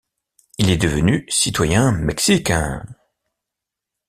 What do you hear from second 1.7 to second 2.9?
mexicain.